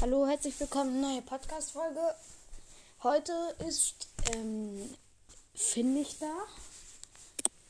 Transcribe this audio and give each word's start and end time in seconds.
Hallo, 0.00 0.28
herzlich 0.28 0.58
willkommen, 0.60 1.00
neue 1.00 1.22
Podcast-Folge. 1.22 2.14
Heute 3.02 3.32
ist 3.66 4.06
ähm, 4.32 4.94
Finn 5.56 5.92
nicht 5.92 6.22
da. 6.22 6.34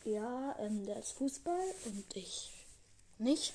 Ja, 0.04 0.54
ähm, 0.59 0.85
der 0.85 0.99
ist 0.99 1.12
Fußball 1.12 1.75
und 1.87 2.04
ich 2.14 2.51
nicht. 3.17 3.54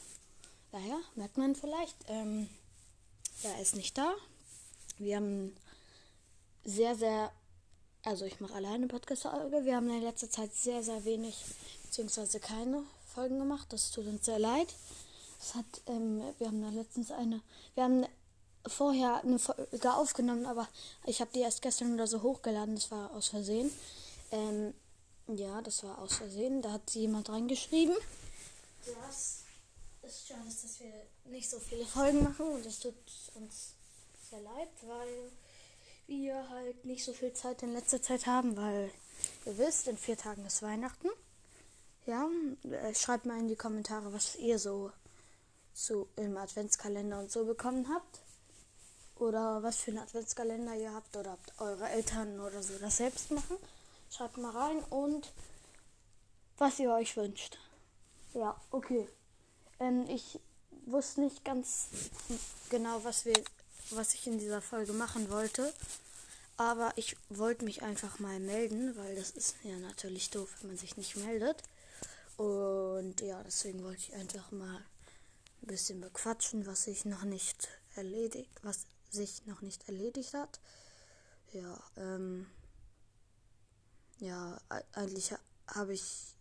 Daher 0.72 1.00
merkt 1.14 1.38
man 1.38 1.54
vielleicht. 1.54 1.96
Ähm, 2.08 2.50
er 3.44 3.62
ist 3.62 3.76
nicht 3.76 3.96
da. 3.96 4.12
Wir 4.98 5.18
haben 5.18 5.56
sehr, 6.66 6.96
sehr, 6.96 7.32
also 8.04 8.26
ich 8.26 8.40
mache 8.40 8.56
alleine 8.56 8.88
Podcast-Folge. 8.88 9.66
Wir 9.66 9.76
haben 9.76 9.90
in 9.92 10.02
letzter 10.02 10.32
Zeit 10.32 10.52
sehr, 10.56 10.82
sehr 10.82 11.06
wenig, 11.06 11.36
beziehungsweise 11.84 12.40
keine 12.40 12.82
Folgen 13.14 13.38
gemacht. 13.38 13.68
Das 13.70 13.92
tut 13.92 14.08
uns 14.08 14.26
sehr 14.26 14.40
leid. 14.40 14.74
Es 15.40 15.54
hat, 15.54 15.66
ähm, 15.86 16.24
wir 16.40 16.48
haben 16.48 16.64
da 16.64 16.70
letztens 16.70 17.12
eine, 17.12 17.40
wir 17.76 17.84
haben 17.84 18.08
vorher 18.68 19.22
eine 19.24 19.40
Folge 19.40 19.94
aufgenommen, 19.94 20.46
aber 20.46 20.68
ich 21.06 21.22
habe 21.22 21.32
die 21.34 21.42
erst 21.42 21.62
gestern 21.62 21.94
oder 21.94 22.08
so 22.08 22.22
hochgeladen. 22.22 22.76
Das 22.76 22.92
war 22.92 23.12
aus 23.12 23.30
Versehen. 23.30 23.72
Ähm, 24.32 24.74
ja, 25.28 25.62
das 25.62 25.84
war 25.84 26.00
aus 26.00 26.16
Versehen. 26.16 26.62
Da 26.62 26.72
hat 26.74 26.92
jemand 26.92 27.30
reingeschrieben. 27.30 27.96
Das 28.86 29.44
ist 30.02 30.28
schade, 30.28 30.46
dass 30.46 30.80
wir 30.80 31.32
nicht 31.32 31.50
so 31.50 31.60
viele 31.60 31.86
Folgen 31.86 32.24
machen 32.24 32.48
und 32.48 32.66
das 32.66 32.80
tut 32.80 32.96
uns 33.36 33.74
sehr 34.30 34.42
leid, 34.42 34.70
weil 34.82 35.32
wir 36.08 36.50
halt 36.50 36.84
nicht 36.84 37.06
so 37.06 37.14
viel 37.14 37.34
Zeit 37.34 37.64
in 37.64 37.74
letzter 37.74 38.02
Zeit 38.02 38.26
haben, 38.26 38.58
weil 38.58 38.92
ihr 39.46 39.58
wisst, 39.58 39.88
in 39.88 39.98
vier 39.98 40.18
Tagen 40.18 40.46
ist 40.46 40.62
Weihnachten. 40.62 41.10
Ja, 42.06 42.28
äh, 42.64 42.94
schreibt 42.94 43.26
mal 43.26 43.40
in 43.40 43.48
die 43.48 43.56
Kommentare, 43.56 44.12
was 44.12 44.36
ihr 44.36 44.60
so 44.60 44.92
zu 45.74 46.08
im 46.18 46.36
Adventskalender 46.38 47.20
und 47.20 47.32
so 47.32 47.46
bekommen 47.46 47.88
habt. 47.94 48.23
Oder 49.24 49.64
was 49.64 49.78
für 49.78 49.92
einen 49.92 50.02
Adventskalender 50.02 50.76
ihr 50.76 50.94
habt 50.94 51.16
oder 51.16 51.32
habt 51.32 51.54
eure 51.62 51.88
Eltern 51.88 52.42
oder 52.42 52.62
so 52.62 52.78
das 52.78 52.98
selbst 52.98 53.32
machen. 53.32 53.56
Schreibt 54.12 54.36
mal 54.36 54.52
rein 54.52 54.80
und 54.90 55.32
was 56.58 56.78
ihr 56.78 56.92
euch 56.92 57.16
wünscht. 57.16 57.58
Ja, 58.34 58.60
okay. 58.72 59.08
Ähm, 59.80 60.06
ich 60.10 60.42
wusste 60.88 61.22
nicht 61.22 61.46
ganz 61.46 61.88
genau, 62.70 63.02
was 63.06 63.24
wir, 63.24 63.42
was 63.92 64.14
ich 64.14 64.28
in 64.28 64.40
dieser 64.40 64.62
Folge 64.62 64.92
machen 64.92 65.32
wollte. 65.32 65.74
Aber 66.58 66.92
ich 66.98 67.16
wollte 67.30 67.64
mich 67.64 67.82
einfach 67.82 68.20
mal 68.20 68.42
melden, 68.42 68.94
weil 68.98 69.16
das 69.16 69.30
ist 69.30 69.56
ja 69.64 69.78
natürlich 69.78 70.32
doof, 70.32 70.50
wenn 70.60 70.72
man 70.72 70.78
sich 70.78 70.98
nicht 70.98 71.16
meldet. 71.16 71.64
Und 72.36 73.22
ja, 73.22 73.42
deswegen 73.44 73.86
wollte 73.86 74.02
ich 74.02 74.14
einfach 74.16 74.52
mal 74.52 74.84
ein 75.62 75.68
bisschen 75.68 76.02
bequatschen, 76.02 76.68
was 76.68 76.84
sich 76.84 77.06
noch 77.06 77.24
nicht 77.24 77.70
erledigt, 77.96 78.52
was 78.64 78.86
sich 79.14 79.46
noch 79.46 79.62
nicht 79.62 79.88
erledigt 79.88 80.34
hat. 80.34 80.60
Ja, 81.52 81.80
ähm, 81.98 82.48
ja, 84.20 84.60
eigentlich 84.94 85.34
habe 85.68 85.94
ich 85.94 86.36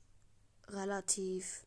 relativ, 0.69 1.65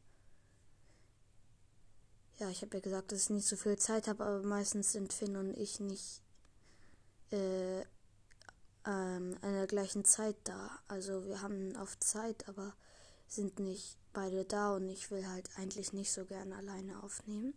ja, 2.38 2.50
ich 2.50 2.62
habe 2.62 2.78
ja 2.78 2.82
gesagt, 2.82 3.12
dass 3.12 3.24
ich 3.24 3.30
nicht 3.30 3.48
so 3.48 3.56
viel 3.56 3.78
Zeit 3.78 4.08
habe, 4.08 4.26
aber 4.26 4.42
meistens 4.44 4.92
sind 4.92 5.14
Finn 5.14 5.36
und 5.36 5.56
ich 5.58 5.80
nicht 5.80 6.22
äh, 7.32 7.82
ähm, 7.82 9.38
an 9.42 9.54
der 9.54 9.68
gleichen 9.68 10.06
Zeit 10.06 10.36
da. 10.44 10.80
Also 10.88 11.26
wir 11.26 11.42
haben 11.42 11.76
auf 11.76 12.00
Zeit, 12.00 12.48
aber 12.48 12.76
sind 13.28 13.60
nicht 13.60 13.98
beide 14.14 14.46
da 14.46 14.76
und 14.76 14.90
ich 14.90 15.12
will 15.12 15.28
halt 15.28 15.50
eigentlich 15.58 15.94
nicht 15.94 16.12
so 16.12 16.26
gerne 16.26 16.56
alleine 16.56 17.04
aufnehmen. 17.04 17.54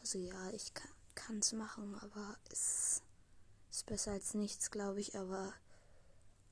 Also 0.00 0.18
ja, 0.18 0.50
ich 0.50 0.72
kann 0.74 0.93
es 1.40 1.52
machen, 1.52 1.96
aber 2.00 2.36
es 2.50 3.02
ist 3.70 3.86
besser 3.86 4.12
als 4.12 4.34
nichts, 4.34 4.70
glaube 4.70 5.00
ich. 5.00 5.16
Aber 5.16 5.52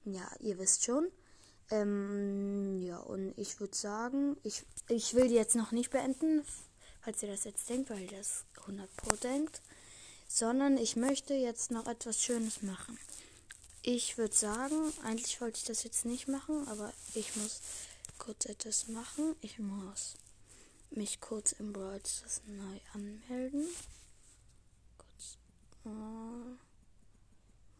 ja, 0.04 0.28
ihr 0.40 0.58
wisst 0.58 0.84
schon. 0.84 1.08
Ähm, 1.70 2.80
ja, 2.82 2.98
und 2.98 3.36
ich 3.38 3.60
würde 3.60 3.76
sagen, 3.76 4.36
ich, 4.42 4.64
ich 4.88 5.14
will 5.14 5.28
die 5.28 5.34
jetzt 5.34 5.54
noch 5.54 5.72
nicht 5.72 5.90
beenden, 5.90 6.44
falls 7.00 7.22
ihr 7.22 7.30
das 7.30 7.44
jetzt 7.44 7.68
denkt, 7.68 7.90
weil 7.90 8.02
ihr 8.02 8.18
das 8.18 8.44
100 8.62 8.94
Pro 8.96 9.16
denkt, 9.16 9.62
sondern 10.28 10.76
ich 10.76 10.96
möchte 10.96 11.34
jetzt 11.34 11.70
noch 11.70 11.86
etwas 11.86 12.22
Schönes 12.22 12.62
machen. 12.62 12.98
Ich 13.82 14.18
würde 14.18 14.34
sagen, 14.34 14.92
eigentlich 15.02 15.40
wollte 15.40 15.58
ich 15.58 15.64
das 15.64 15.82
jetzt 15.82 16.04
nicht 16.04 16.28
machen, 16.28 16.68
aber 16.68 16.92
ich 17.14 17.34
muss 17.36 17.60
kurz 18.18 18.44
etwas 18.46 18.88
machen. 18.88 19.34
Ich 19.40 19.58
muss 19.58 20.14
mich 20.90 21.20
kurz 21.20 21.52
im 21.52 21.72
Brawl 21.72 22.00
neu 22.46 22.78
anmelden. 22.92 23.66
Äh, 25.84 26.56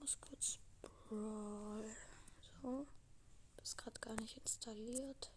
muss 0.00 0.18
kurz 0.20 0.58
Brawl. 0.80 1.84
So. 2.62 2.86
Ist 3.62 3.78
gerade 3.78 4.00
gar 4.00 4.20
nicht 4.20 4.36
installiert. 4.38 5.30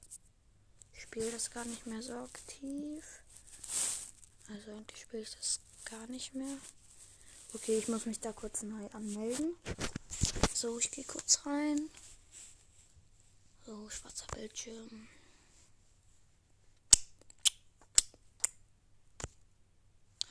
Ich 0.93 1.03
spiele 1.03 1.31
das 1.31 1.51
gar 1.51 1.65
nicht 1.65 1.85
mehr 1.85 2.01
so 2.01 2.13
aktiv. 2.13 3.21
Also 4.49 4.71
eigentlich 4.71 5.01
spiele 5.01 5.23
ich 5.23 5.35
das 5.35 5.59
gar 5.85 6.07
nicht 6.07 6.33
mehr. 6.33 6.57
Okay, 7.53 7.77
ich 7.77 7.87
muss 7.87 8.05
mich 8.05 8.19
da 8.19 8.33
kurz 8.33 8.63
neu 8.63 8.87
anmelden. 8.91 9.55
So, 10.53 10.79
ich 10.79 10.91
gehe 10.91 11.03
kurz 11.03 11.45
rein. 11.45 11.89
So, 13.65 13.89
schwarzer 13.89 14.27
Bildschirm. 14.27 15.07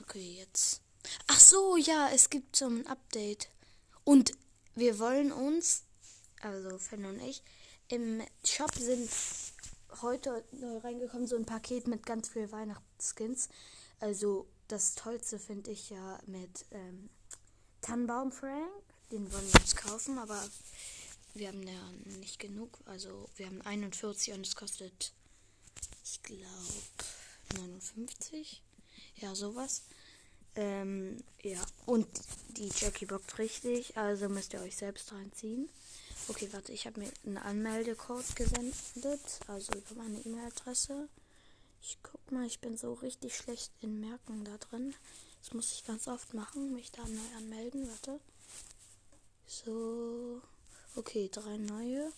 Okay, 0.02 0.38
jetzt. 0.38 0.83
Ach 1.26 1.40
so, 1.40 1.76
ja, 1.76 2.10
es 2.12 2.30
gibt 2.30 2.56
so 2.56 2.66
ein 2.66 2.86
Update. 2.86 3.48
Und 4.04 4.32
wir 4.74 4.98
wollen 4.98 5.32
uns, 5.32 5.84
also 6.40 6.78
Fan 6.78 7.04
und 7.06 7.20
ich, 7.20 7.42
im 7.88 8.22
Shop 8.44 8.74
sind 8.74 9.10
heute 10.02 10.44
neu 10.52 10.78
reingekommen 10.78 11.26
so 11.26 11.36
ein 11.36 11.46
Paket 11.46 11.86
mit 11.86 12.04
ganz 12.04 12.28
viel 12.28 12.50
Weihnachtsskins. 12.50 13.48
Also 14.00 14.46
das 14.68 14.94
Tollste 14.94 15.38
finde 15.38 15.70
ich 15.70 15.90
ja 15.90 16.18
mit 16.26 16.66
ähm, 16.70 17.10
Tannenbaum 17.80 18.32
Frank. 18.32 18.68
Den 19.10 19.32
wollen 19.32 19.52
wir 19.52 19.60
uns 19.60 19.76
kaufen, 19.76 20.18
aber 20.18 20.42
wir 21.34 21.48
haben 21.48 21.62
ja 21.62 21.90
nicht 22.18 22.38
genug. 22.38 22.78
Also 22.86 23.28
wir 23.36 23.46
haben 23.46 23.62
41 23.62 24.34
und 24.34 24.46
es 24.46 24.56
kostet, 24.56 25.12
ich 26.04 26.22
glaube, 26.22 26.84
59. 27.58 28.62
Ja, 29.16 29.34
sowas. 29.34 29.82
Ähm, 30.56 31.22
ja, 31.42 31.60
und 31.86 32.06
die 32.56 32.70
Jackie 32.76 33.06
bockt 33.06 33.38
richtig, 33.38 33.96
also 33.96 34.28
müsst 34.28 34.52
ihr 34.52 34.60
euch 34.60 34.76
selbst 34.76 35.12
reinziehen. 35.12 35.68
Okay, 36.28 36.48
warte, 36.52 36.72
ich 36.72 36.86
habe 36.86 37.00
mir 37.00 37.10
einen 37.26 37.38
Anmeldecode 37.38 38.36
gesendet, 38.36 39.20
also 39.46 39.72
über 39.72 40.02
meine 40.02 40.18
E-Mail-Adresse. 40.20 41.08
Ich 41.82 41.98
guck 42.02 42.32
mal, 42.32 42.46
ich 42.46 42.60
bin 42.60 42.78
so 42.78 42.94
richtig 42.94 43.36
schlecht 43.36 43.70
in 43.82 44.00
Merken 44.00 44.44
da 44.44 44.56
drin. 44.56 44.94
Das 45.40 45.52
muss 45.52 45.72
ich 45.72 45.84
ganz 45.84 46.08
oft 46.08 46.32
machen, 46.32 46.74
mich 46.74 46.90
da 46.92 47.02
neu 47.02 47.36
anmelden, 47.36 47.86
warte. 47.88 48.20
So. 49.46 50.40
Okay, 50.96 51.28
drei 51.30 51.58
neue. 51.58 52.10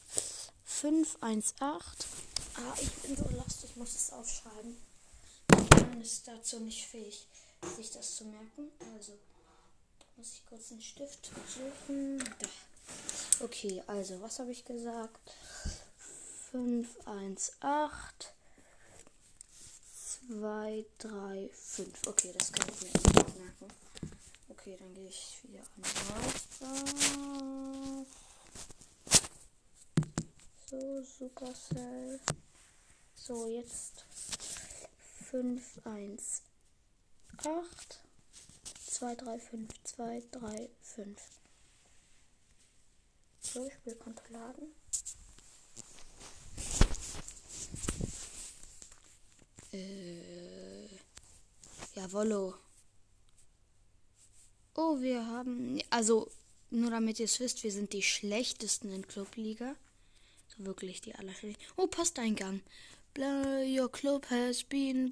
518. 0.65 2.07
Ah, 2.57 2.75
ich 2.81 2.93
bin 3.03 3.17
so 3.17 3.25
lost, 3.31 3.65
ich 3.65 3.75
muss 3.77 3.95
es 3.95 4.13
aufschreiben. 4.13 4.77
Mein 5.49 6.01
ist 6.01 6.29
dazu 6.29 6.61
nicht 6.61 6.87
fähig, 6.87 7.27
sich 7.75 7.91
das 7.91 8.17
zu 8.17 8.25
merken. 8.25 8.71
Also 8.95 9.19
muss 10.17 10.33
ich 10.35 10.47
kurz 10.47 10.73
einen 10.73 10.81
Stift 10.81 11.31
suchen. 11.49 12.19
Da. 12.19 13.45
Okay, 13.45 13.83
also 13.87 14.21
was 14.21 14.39
habe 14.39 14.53
ich 14.53 14.65
gesagt? 14.65 15.35
518 16.53 18.37
2 20.29 20.85
3 20.99 21.51
5. 21.53 22.07
Okay, 22.07 22.33
das 22.37 22.53
kann 22.53 22.69
ich 22.69 22.81
mir 22.83 22.89
nicht 22.89 23.39
merken. 23.39 23.69
Okay, 24.49 24.77
dann 24.79 24.95
gehe 24.95 25.09
ich 25.09 25.39
wieder 25.43 25.61
an 25.61 25.83
weiter. 26.09 28.07
So, 30.69 31.03
Supercell. 31.03 32.21
So, 33.15 33.47
jetzt 33.49 34.05
5, 35.31 35.81
1, 35.85 36.43
8, 37.45 38.01
2, 38.87 39.15
3, 39.15 39.39
5, 39.39 39.69
2, 39.85 40.23
3, 40.31 40.69
5. 40.81 41.23
So, 43.41 43.71
Spielkonto 43.71 44.23
laden. 44.31 44.73
Äh, 49.73 50.89
jawollo. 51.95 52.55
Oh, 54.75 55.01
wir 55.01 55.27
haben, 55.27 55.81
also, 55.91 56.31
nur 56.71 56.91
damit 56.91 57.21
ihr 57.21 57.25
es 57.27 57.41
wisst, 57.41 57.63
wir 57.65 57.73
sind 57.73 57.93
die 57.93 58.03
schlechtesten 58.03 58.93
in 58.93 59.07
Clubliga 59.07 59.77
wirklich 60.59 61.01
die 61.01 61.15
allerschlechtesten. 61.15 61.75
Oh, 61.77 61.87
Posteingang. 61.87 62.61
Your 63.19 63.91
club 63.91 64.27
has 64.31 64.63
been 64.63 65.11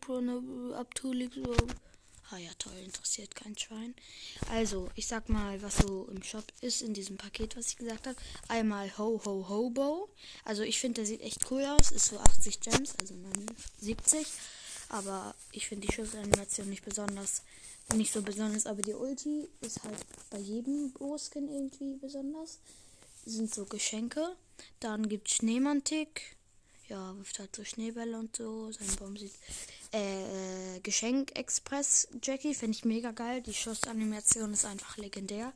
up 0.77 0.95
to 0.95 1.13
Ah 2.31 2.39
ja, 2.39 2.51
toll, 2.59 2.77
interessiert 2.83 3.35
kein 3.35 3.57
Schwein. 3.57 3.95
Also, 4.51 4.89
ich 4.95 5.07
sag 5.07 5.29
mal, 5.29 5.61
was 5.63 5.77
so 5.77 6.09
im 6.11 6.23
Shop 6.23 6.45
ist 6.63 6.83
in 6.83 6.95
diesem 6.95 7.17
Paket, 7.17 7.57
was 7.57 7.69
ich 7.69 7.77
gesagt 7.77 8.07
habe. 8.07 8.17
Einmal 8.49 8.97
Ho 8.99 9.21
Ho 9.25 9.49
Hobo. 9.49 10.09
Also, 10.45 10.63
ich 10.63 10.81
finde, 10.81 10.97
der 10.97 11.07
sieht 11.07 11.21
echt 11.21 11.51
cool 11.51 11.65
aus. 11.65 11.93
Ist 11.93 12.07
so 12.07 12.19
80 12.19 12.61
Gems, 12.61 12.95
also 12.99 13.15
79. 13.15 14.27
Aber 14.89 15.35
ich 15.53 15.69
finde 15.69 15.87
die 15.87 15.93
Schussanimation 15.93 16.69
nicht 16.69 16.85
besonders, 16.85 17.43
nicht 17.95 18.13
so 18.13 18.23
besonders. 18.23 18.67
Aber 18.67 18.83
die 18.83 18.95
Ulti 18.95 19.49
ist 19.61 19.83
halt 19.83 19.99
bei 20.31 20.39
jedem 20.39 20.93
Bo-Skin 20.93 21.49
irgendwie 21.49 21.97
besonders. 21.97 22.59
Sind 23.27 23.55
so 23.55 23.65
Geschenke. 23.67 24.37
Dann 24.81 25.09
gibt 25.09 25.31
Schneemantik. 25.31 26.37
Ja, 26.89 27.17
wirft 27.17 27.39
halt 27.39 27.57
so 27.57 27.65
Schneebälle 27.65 28.19
und 28.19 28.37
so. 28.37 28.71
Sein 28.73 28.95
Baum 28.99 29.17
sieht 29.17 29.33
äh, 29.95 30.81
Geschenk 30.81 31.39
Express 31.39 32.09
Jackie 32.21 32.55
finde 32.55 32.77
ich 32.77 32.85
mega 32.85 33.13
geil. 33.13 33.43
Die 33.43 33.55
Schussanimation 33.55 34.53
ist 34.53 34.65
einfach 34.65 34.97
legendär. 34.97 35.53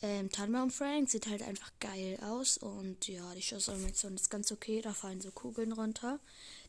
Ähm, 0.00 0.30
Tannenbaum 0.30 0.70
Frank 0.70 1.10
sieht 1.10 1.26
halt 1.26 1.42
einfach 1.42 1.70
geil 1.78 2.18
aus 2.22 2.56
und 2.56 3.06
ja, 3.06 3.34
die 3.34 3.42
Schussanimation 3.42 4.14
ist 4.14 4.30
ganz 4.30 4.50
okay. 4.50 4.80
Da 4.80 4.94
fallen 4.94 5.20
so 5.20 5.30
Kugeln 5.30 5.72
runter. 5.72 6.20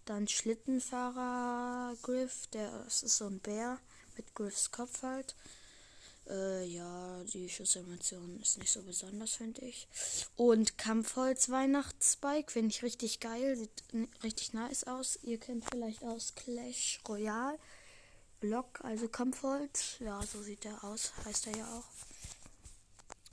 Dann 0.04 0.28
Schlittenfahrer 0.28 1.96
Griff, 2.02 2.48
der 2.48 2.70
das 2.84 3.04
ist 3.04 3.18
so 3.18 3.28
ein 3.28 3.40
Bär 3.40 3.80
mit 4.18 4.36
Griffs 4.36 4.72
Kopf 4.72 5.02
halt. 5.02 5.34
Äh, 6.28 6.66
ja, 6.66 7.24
die 7.34 7.50
Schussanimation 7.50 8.40
ist 8.42 8.58
nicht 8.58 8.72
so 8.72 8.82
besonders, 8.82 9.36
finde 9.36 9.62
ich. 9.66 9.88
Und 10.36 10.78
Kampfholz 10.78 11.50
Weihnachtsspike 11.50 12.52
finde 12.52 12.70
ich 12.70 12.84
richtig 12.84 13.20
geil. 13.20 13.56
Sieht 13.56 13.84
richtig 14.24 14.54
nice 14.54 14.86
aus. 14.86 15.20
Ihr 15.22 15.40
kennt 15.40 15.66
vielleicht 15.70 16.04
aus 16.04 16.34
Clash 16.36 17.00
Royale. 17.08 17.60
Block, 18.40 18.84
also 18.84 19.08
Kampfholz. 19.08 19.98
Ja, 20.00 20.22
so 20.22 20.42
sieht 20.42 20.64
der 20.64 20.84
aus. 20.84 21.14
Heißt 21.26 21.48
er 21.48 21.58
ja 21.58 21.66
auch. 21.78 22.15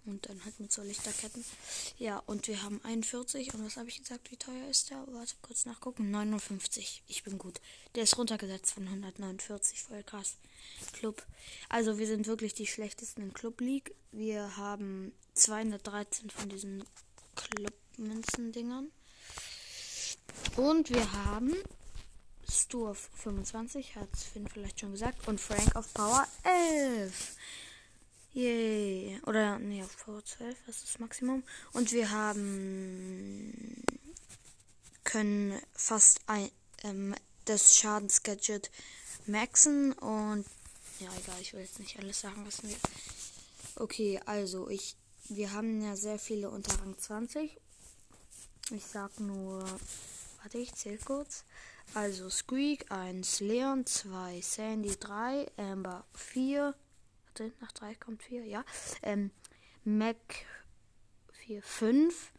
Und 0.05 0.29
dann 0.29 0.45
halt 0.45 0.59
mit 0.59 0.73
so 0.73 0.83
Lichterketten. 0.83 1.45
Ja, 1.99 2.19
und 2.27 2.49
wir 2.49 2.63
haben 2.63 2.81
41. 2.85 3.55
Und 3.55 3.65
was 3.65 3.77
habe 3.77 3.89
ich 3.89 4.01
gesagt? 4.01 4.31
Wie 4.33 4.37
teuer 4.37 4.69
ist 4.69 4.91
der? 4.91 5.05
Warte, 5.09 5.35
kurz 5.43 5.65
nachgucken. 5.65 6.11
59. 6.11 7.05
Ich 7.07 7.23
bin 7.23 7.39
gut. 7.39 7.61
Der 7.95 8.03
ist 8.03 8.19
runtergesetzt 8.19 8.73
von 8.73 8.87
149. 8.87 9.83
Voll 9.83 10.03
krass. 10.03 10.37
Club. 10.93 11.25
Also 11.69 11.99
wir 11.99 12.07
sind 12.07 12.27
wirklich 12.27 12.55
die 12.55 12.67
schlechtesten 12.67 13.23
im 13.23 13.33
Club 13.33 13.61
League. 13.61 13.95
Wir 14.11 14.57
haben 14.57 15.13
213 15.35 16.31
von 16.31 16.49
diesen 16.49 16.85
Club-Münzen-Dingern. 17.37 18.91
Und 20.57 20.91
wir 20.91 21.13
haben 21.13 21.55
Stu 22.51 22.89
auf 22.89 23.09
25, 23.15 23.97
hat 23.97 24.09
Finn 24.17 24.47
vielleicht 24.49 24.81
schon 24.81 24.93
gesagt. 24.93 25.27
Und 25.27 25.41
Frank 25.41 25.75
auf 25.77 25.93
Power 25.95 26.27
11. 26.43 27.37
Yay. 28.35 29.21
Oder, 29.27 29.59
nee, 29.59 29.83
auf 29.83 29.97
Power 29.99 30.25
12, 30.25 30.57
was 30.67 30.77
ist 30.77 30.89
das 30.89 30.99
Maximum? 30.99 31.43
Und 31.73 31.93
wir 31.93 32.11
haben. 32.11 33.83
können 35.05 35.61
fast 35.75 36.21
ein, 36.27 36.51
ähm, 36.85 37.15
das 37.45 37.77
Schadensgadget 37.77 38.71
maxen 39.27 39.93
und. 39.93 40.47
Ja, 41.01 41.09
egal, 41.23 41.41
ich 41.41 41.53
will 41.53 41.61
jetzt 41.61 41.81
nicht 41.81 41.99
alles 41.99 42.21
sagen, 42.21 42.47
was 42.47 42.63
wir. 42.63 42.77
Okay, 43.77 44.21
also, 44.25 44.69
ich. 44.69 44.97
Wir 45.29 45.53
haben 45.53 45.81
ja 45.83 45.97
sehr 45.97 46.19
viele 46.19 46.51
unter 46.51 46.79
Rang 46.81 46.99
20. 46.99 47.57
Ich 48.71 48.85
sag 48.85 49.21
nur. 49.21 49.65
Warte, 50.43 50.59
ich 50.59 50.75
zähl 50.75 50.99
kurz. 50.99 51.45
Also 51.95 52.31
Squeak 52.31 52.91
1, 52.91 53.41
Leon 53.41 53.85
2, 53.87 54.41
Sandy 54.41 54.97
3, 54.99 55.47
Amber 55.57 56.05
4, 56.15 56.75
Warte, 57.33 57.53
nach 57.61 57.73
3 57.73 57.95
kommt 57.95 58.23
4, 58.23 58.45
ja. 58.45 58.63
Ähm, 59.03 59.31
Mac 59.85 60.17
4, 61.33 61.63
5. 61.63 62.31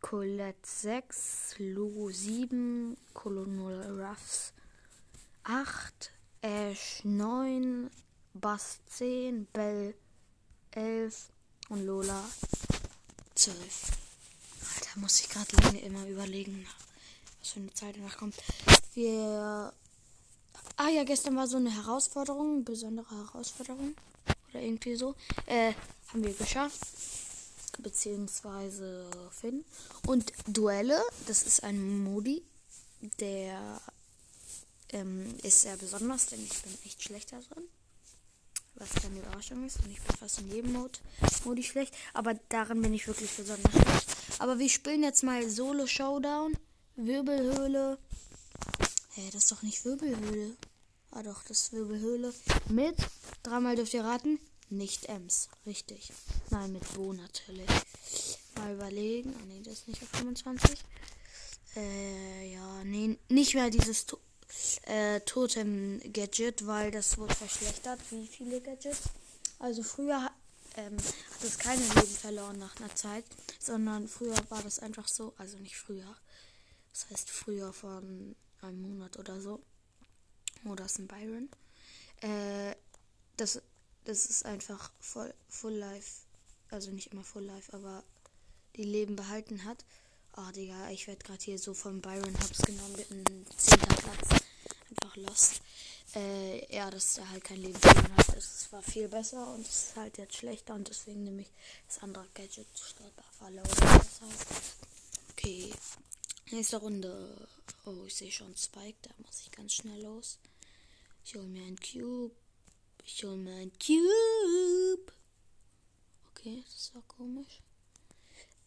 Colette 0.00 0.58
6. 0.68 1.54
Lu 1.58 2.10
7. 2.10 2.96
Colonel 3.14 4.02
Ruffs 4.02 4.54
8. 5.44 6.12
Ash 6.42 7.04
9. 7.04 7.90
Bass 8.34 8.80
10. 8.86 9.46
Bell 9.52 9.94
11. 10.72 11.30
Und 11.68 11.86
Lola 11.86 12.24
12. 13.36 13.92
Alter, 14.74 14.98
muss 14.98 15.20
ich 15.20 15.28
gerade 15.28 15.56
lange 15.62 15.80
immer 15.82 16.08
überlegen, 16.08 16.66
was 17.38 17.52
für 17.52 17.60
eine 17.60 17.72
Zeit 17.72 17.96
danach 17.96 18.16
kommt. 18.18 18.34
Wir 18.94 19.72
Ah 20.82 20.88
ja, 20.88 21.04
gestern 21.04 21.36
war 21.36 21.46
so 21.46 21.58
eine 21.58 21.70
Herausforderung, 21.70 22.54
eine 22.54 22.62
besondere 22.62 23.10
Herausforderung. 23.10 23.94
Oder 24.48 24.62
irgendwie 24.62 24.96
so. 24.96 25.14
Äh, 25.44 25.74
haben 26.08 26.24
wir 26.24 26.32
geschafft. 26.32 26.80
Beziehungsweise 27.80 29.04
Finn. 29.30 29.62
Und 30.06 30.32
Duelle, 30.46 30.98
das 31.26 31.42
ist 31.42 31.64
ein 31.64 32.02
Modi, 32.02 32.42
der 33.18 33.78
ähm, 34.88 35.34
ist 35.42 35.60
sehr 35.60 35.76
besonders, 35.76 36.28
denn 36.28 36.42
ich 36.42 36.62
bin 36.62 36.72
echt 36.86 37.02
schlechter 37.02 37.40
drin. 37.42 37.64
Was 38.76 38.94
keine 38.94 39.18
Überraschung 39.18 39.66
ist. 39.66 39.80
Und 39.84 39.90
ich 39.90 40.00
bin 40.00 40.16
fast 40.16 40.40
in 40.40 40.50
jedem 40.50 40.72
Mod 40.72 41.02
Modi 41.44 41.62
schlecht. 41.62 41.94
Aber 42.14 42.32
darin 42.48 42.80
bin 42.80 42.94
ich 42.94 43.06
wirklich 43.06 43.30
besonders 43.36 43.70
schlecht. 43.70 44.16
Aber 44.38 44.58
wir 44.58 44.70
spielen 44.70 45.02
jetzt 45.02 45.24
mal 45.24 45.46
Solo 45.50 45.86
Showdown. 45.86 46.56
Wirbelhöhle. 46.96 47.98
Hä, 49.12 49.20
hey, 49.20 49.30
das 49.30 49.42
ist 49.42 49.52
doch 49.52 49.60
nicht 49.60 49.84
Wirbelhöhle. 49.84 50.56
Ah 51.12 51.22
doch, 51.22 51.42
das 51.44 51.62
ist 51.62 51.72
Wirbelhöhle. 51.72 52.32
Mit, 52.68 52.96
dreimal 53.42 53.74
dürft 53.74 53.94
ihr 53.94 54.04
raten, 54.04 54.38
nicht 54.68 55.06
Ems. 55.06 55.48
Richtig. 55.66 56.12
Nein, 56.50 56.72
mit 56.72 56.94
Bo 56.94 57.12
natürlich. 57.12 57.68
Mal 58.56 58.74
überlegen. 58.74 59.34
Ah 59.40 59.44
nee, 59.46 59.60
das 59.64 59.74
ist 59.74 59.88
nicht 59.88 60.02
auf 60.02 60.08
25. 60.10 60.78
Äh, 61.76 62.52
ja, 62.52 62.84
nee, 62.84 63.18
nicht 63.28 63.54
mehr 63.54 63.70
dieses 63.70 64.06
to 64.06 64.18
äh, 64.86 65.20
Totem-Gadget, 65.20 66.66
weil 66.66 66.90
das 66.90 67.18
wurde 67.18 67.34
verschlechtert. 67.34 68.00
Wie 68.10 68.26
viele 68.26 68.60
Gadgets? 68.60 69.02
Also 69.58 69.82
früher 69.82 70.30
ähm, 70.76 70.96
hat 70.96 71.44
es 71.44 71.58
keine 71.58 71.82
Leben 71.82 72.16
verloren 72.16 72.58
nach 72.58 72.76
einer 72.76 72.94
Zeit, 72.94 73.24
sondern 73.58 74.08
früher 74.08 74.36
war 74.48 74.62
das 74.62 74.78
einfach 74.78 75.08
so, 75.08 75.34
also 75.38 75.58
nicht 75.58 75.76
früher. 75.76 76.16
Das 76.92 77.10
heißt 77.10 77.30
früher 77.30 77.72
von 77.72 78.34
einem 78.60 78.82
Monat 78.82 79.18
oder 79.18 79.40
so 79.40 79.60
oder 80.64 80.84
ist 80.84 80.98
ein 80.98 81.08
Byron. 81.08 81.48
Äh, 82.20 82.74
das, 83.36 83.60
das 84.04 84.26
ist 84.26 84.44
einfach 84.44 84.92
voll, 85.00 85.32
Full 85.48 85.74
Life. 85.74 86.22
Also 86.70 86.90
nicht 86.90 87.12
immer 87.12 87.24
Full 87.24 87.44
Life, 87.44 87.72
aber 87.74 88.04
die 88.76 88.84
Leben 88.84 89.16
behalten 89.16 89.64
hat. 89.64 89.84
Oh, 90.36 90.50
Digga, 90.52 90.90
ich 90.90 91.06
werde 91.08 91.24
gerade 91.24 91.42
hier 91.42 91.58
so 91.58 91.74
von 91.74 92.00
Byron 92.00 92.38
Hobbs 92.40 92.62
genommen 92.62 92.94
mit 92.96 93.10
einem 93.10 93.46
10. 93.56 93.78
Platz. 93.78 94.42
Einfach 94.90 95.16
lost. 95.16 95.62
Äh, 96.14 96.74
ja, 96.74 96.90
dass 96.90 97.18
er 97.18 97.30
halt 97.30 97.44
kein 97.44 97.58
Leben 97.58 97.78
verloren 97.78 98.16
hat. 98.16 98.36
Es 98.36 98.68
war 98.72 98.82
viel 98.82 99.08
besser 99.08 99.52
und 99.54 99.66
es 99.66 99.88
ist 99.88 99.96
halt 99.96 100.18
jetzt 100.18 100.36
schlechter 100.36 100.74
und 100.74 100.88
deswegen 100.88 101.24
nehme 101.24 101.42
ich 101.42 101.50
das 101.88 102.02
andere 102.02 102.26
Gadget 102.34 102.66
statt 102.74 103.12
Falle 103.40 103.62
oder 103.62 103.94
heißt. 103.94 104.20
Okay. 105.30 105.72
Nächste 106.50 106.76
Runde. 106.76 107.48
Oh, 107.86 108.04
ich 108.06 108.14
sehe 108.14 108.30
schon 108.30 108.54
Spike, 108.56 108.98
da 109.02 109.10
muss 109.24 109.40
ich 109.40 109.50
ganz 109.52 109.72
schnell 109.72 110.02
los. 110.02 110.38
Ich 111.24 111.34
hole 111.34 111.46
mir 111.46 111.64
ein 111.64 111.76
Cube. 111.76 112.34
Ich 113.04 113.24
hole 113.24 113.36
mir 113.36 113.54
ein 113.56 113.72
Cube. 113.78 115.12
Okay, 116.30 116.64
das 116.72 116.94
war 116.94 117.02
komisch. 117.02 117.60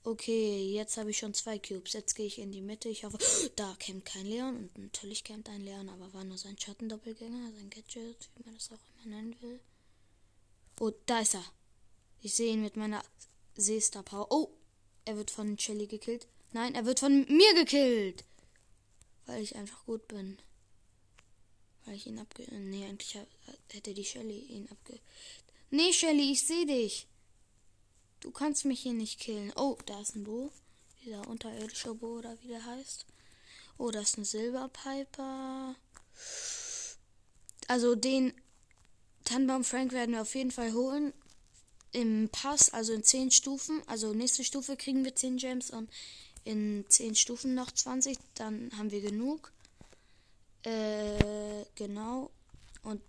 Okay, 0.06 0.74
jetzt 0.74 0.98
habe 0.98 1.12
ich 1.12 1.18
schon 1.18 1.34
zwei 1.34 1.58
Cubes. 1.60 1.94
Jetzt 1.94 2.16
gehe 2.16 2.26
ich 2.26 2.38
in 2.38 2.52
die 2.52 2.62
Mitte. 2.62 2.90
Ich 2.90 3.06
hoffe, 3.06 3.18
da 3.56 3.76
campt 3.80 4.06
kein 4.06 4.26
Leon. 4.26 4.58
Und 4.58 4.78
natürlich 4.78 5.24
campt 5.24 5.50
ein 5.50 5.62
Leon, 5.62 5.88
aber 5.90 6.14
war 6.14 6.24
nur 6.26 6.38
sein 6.38 6.60
Schattendoppelgänger, 6.60 7.52
sein 7.54 7.70
Gadget, 7.70 8.30
wie 8.36 8.44
man 8.44 8.54
das 8.56 8.72
auch 8.72 9.06
immer 9.06 9.16
nennen 9.16 9.36
will. 9.42 9.60
Oh, 10.80 10.92
da 11.06 11.20
ist 11.20 11.36
er. 11.36 11.46
Ich 12.22 12.34
sehe 12.34 12.54
ihn 12.54 12.62
mit 12.62 12.76
meiner 12.76 13.04
Seestar 13.56 14.04
Power. 14.04 14.28
Oh, 14.30 14.50
er 15.06 15.16
wird 15.16 15.32
von 15.32 15.58
Shelly 15.58 15.88
gekillt. 15.88 16.28
Nein, 16.52 16.76
er 16.76 16.86
wird 16.86 17.00
von 17.00 17.26
mir 17.26 17.54
gekillt. 17.54 18.26
Weil 19.26 19.42
ich 19.42 19.56
einfach 19.56 19.86
gut 19.86 20.08
bin. 20.10 20.38
Weil 21.86 21.96
ich 21.96 22.08
ihn 22.08 22.20
abge... 22.20 22.46
Nee, 22.52 22.86
eigentlich 22.86 23.18
hätte 23.72 23.94
die 23.94 24.06
Shelly 24.06 24.40
ihn 24.40 24.68
abge... 24.70 25.00
Nee, 25.70 25.92
Shelly, 25.92 26.32
ich 26.32 26.46
sehe 26.46 26.66
dich. 26.66 27.08
Du 28.20 28.32
kannst 28.32 28.64
mich 28.66 28.82
hier 28.82 28.94
nicht 28.94 29.20
killen. 29.20 29.52
Oh, 29.56 29.78
da 29.86 30.00
ist 30.00 30.16
ein 30.16 30.24
Bo. 30.24 30.52
Dieser 31.04 31.28
unterirdische 31.28 31.94
Bo 31.94 32.20
oder 32.20 32.38
wie 32.42 32.48
der 32.48 32.66
heißt. 32.66 33.06
Oh, 33.78 33.92
da 33.92 34.02
ist 34.02 34.18
ein 34.18 34.24
Silberpiper. 34.24 35.76
Also 37.68 37.96
den 37.96 38.34
Tannenbaum 39.26 39.64
Frank 39.64 39.92
werden 39.92 40.14
wir 40.14 40.22
auf 40.22 40.36
jeden 40.36 40.52
Fall 40.52 40.74
holen. 40.74 41.14
Im 41.92 42.30
Pass, 42.30 42.72
also 42.72 42.94
in 42.94 43.04
10 43.04 43.32
Stufen. 43.32 43.82
Also 43.88 44.14
nächste 44.14 44.44
Stufe 44.44 44.78
kriegen 44.78 45.04
wir 45.04 45.16
10 45.16 45.38
Gems 45.38 45.72
und 45.72 45.90
in 46.44 46.86
10 46.88 47.16
Stufen 47.16 47.56
noch 47.56 47.72
20. 47.72 48.18
Dann 48.36 48.72
haben 48.78 48.92
wir 48.92 49.02
genug. 49.02 49.52
Äh, 50.64 51.66
genau. 51.76 52.32
Und 52.84 53.02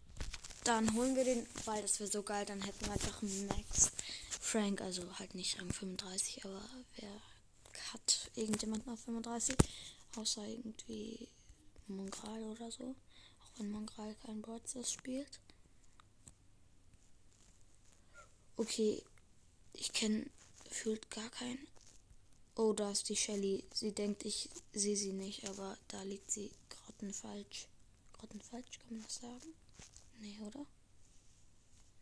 dann 0.64 0.92
holen 0.94 1.14
wir 1.14 1.25
den, 1.25 1.46
weil 1.64 1.82
das 1.82 2.00
wäre 2.00 2.11
so 2.11 2.23
geil, 2.23 2.44
dann 2.46 2.62
hätten 2.62 2.87
wir 2.87 2.92
einfach 2.92 3.23
Max 3.23 3.92
Frank, 4.40 4.80
also 4.80 5.18
halt 5.18 5.34
nicht 5.34 5.58
Rang 5.58 5.73
35, 5.73 6.44
aber 6.44 6.62
wer 6.96 7.11
hat 7.92 8.30
irgendjemand 8.34 8.87
noch 8.87 8.99
35? 8.99 9.56
Außer 10.16 10.46
irgendwie 10.46 11.28
Mongral 11.87 12.42
oder 12.44 12.70
so. 12.70 12.94
Auch 13.40 13.58
wenn 13.58 13.70
Mongral 13.70 14.14
kein 14.25 14.42
Broadcast 14.42 14.92
spielt. 14.92 15.40
Okay, 18.56 19.02
ich 19.73 19.92
kenne 19.92 20.26
fühlt 20.70 21.11
gar 21.11 21.28
keinen. 21.30 21.66
Oh, 22.56 22.73
da 22.73 22.90
ist 22.90 23.08
die 23.08 23.16
Shelly. 23.16 23.64
Sie 23.73 23.92
denkt, 23.92 24.25
ich 24.25 24.49
sehe 24.73 24.96
sie 24.96 25.12
nicht, 25.12 25.49
aber 25.49 25.76
da 25.88 26.02
liegt 26.02 26.30
sie 26.30 26.52
grottenfalsch. 27.04 27.68
Grottenfalsch, 28.14 28.78
kann 28.78 28.92
man 28.92 29.02
das 29.02 29.16
sagen? 29.16 29.54
Nee, 30.20 30.38
oder? 30.40 30.64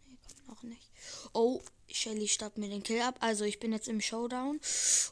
Nee, 0.07 0.19
kann 0.23 0.47
man 0.47 0.57
auch 0.57 0.63
nicht. 0.63 0.91
Oh, 1.33 1.61
Shelly 1.91 2.29
staubt 2.29 2.59
mir 2.59 2.69
den 2.69 2.83
Kill 2.83 3.01
ab. 3.01 3.17
Also 3.21 3.45
ich 3.45 3.59
bin 3.59 3.73
jetzt 3.73 3.89
im 3.89 4.01
Showdown 4.01 4.61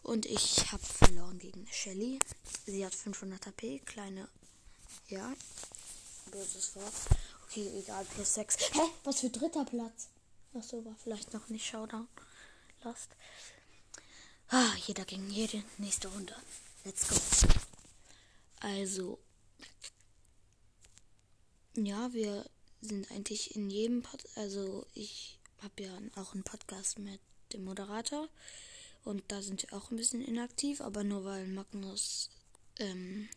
und 0.03 0.27
ich 0.27 0.71
habe 0.71 0.85
verloren 0.85 1.39
gegen 1.39 1.67
Shelly. 1.73 2.21
Sie 2.67 2.85
hat 2.85 2.95
500 2.95 3.47
HP, 3.47 3.81
kleine, 3.81 4.29
ja, 5.09 5.35
böses 6.31 6.77
Wort. 6.77 6.95
Okay, 7.45 7.69
egal, 7.79 8.05
plus 8.05 8.35
6. 8.35 8.57
Hä? 8.73 8.81
Was 9.03 9.21
für 9.21 9.31
dritter 9.31 9.65
Platz? 9.65 10.09
Ach 10.55 10.63
so, 10.63 10.85
war 10.85 10.95
vielleicht 11.03 11.33
noch 11.35 11.49
nicht 11.49 11.67
Showdown. 11.67 12.07
Lost. 12.85 13.11
Ah, 14.49 14.73
jeder 14.87 15.05
gegen 15.05 15.31
jede. 15.31 15.65
Nächste 15.79 16.09
Runde. 16.09 16.35
Let's 16.85 17.09
go. 17.09 17.17
Also. 18.61 19.19
Ja, 21.83 22.13
wir 22.13 22.45
sind 22.83 23.11
eigentlich 23.11 23.57
in 23.57 23.71
jedem 23.71 24.03
Pod. 24.03 24.23
Also, 24.35 24.87
ich 24.93 25.39
habe 25.63 25.83
ja 25.83 25.99
auch 26.15 26.35
einen 26.35 26.43
Podcast 26.43 26.99
mit 26.99 27.21
dem 27.55 27.65
Moderator. 27.65 28.29
Und 29.03 29.23
da 29.29 29.41
sind 29.41 29.63
wir 29.63 29.73
auch 29.73 29.91
ein 29.91 29.97
bisschen 29.97 30.23
inaktiv. 30.23 30.83
Aber 30.83 31.05
nur 31.05 31.25
weil 31.25 31.47
Magnus. 31.47 32.29
Ähm. 32.79 33.31